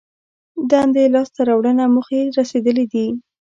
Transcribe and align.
دندې 0.71 1.03
لاس 1.13 1.29
ته 1.35 1.41
راوړنه 1.49 1.83
موخې 1.93 2.21
رسېدلي 2.39 2.85
دي. 2.93 3.07